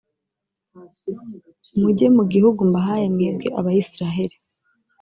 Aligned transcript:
mujye 1.79 2.07
mu 2.17 2.23
gihugu 2.33 2.59
mbahaye, 2.69 3.05
mwebwe 3.15 3.47
abayisraheli. 3.59 4.35